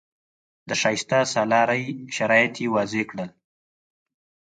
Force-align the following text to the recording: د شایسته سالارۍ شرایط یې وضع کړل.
د 0.67 0.69
شایسته 0.81 1.19
سالارۍ 1.33 1.83
شرایط 2.15 2.53
یې 2.61 2.67
وضع 2.75 3.03
کړل. 3.09 3.29